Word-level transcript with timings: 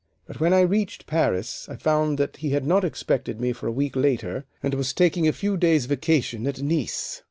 But 0.25 0.39
when 0.39 0.51
I 0.51 0.61
reached 0.61 1.05
Paris 1.05 1.69
I 1.69 1.75
found 1.75 2.27
he 2.39 2.49
had 2.49 2.65
not 2.65 2.83
expected 2.83 3.39
me 3.39 3.53
for 3.53 3.67
a 3.67 3.71
week 3.71 3.95
later 3.95 4.45
and 4.63 4.73
was 4.73 4.93
taking 4.93 5.27
a 5.27 5.31
few 5.31 5.57
days' 5.57 5.85
vacation 5.85 6.47
at 6.47 6.59
Nice. 6.59 7.19